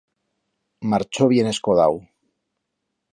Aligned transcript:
Marchó 0.93 1.27
bien 1.33 1.45
escodau! 1.51 1.99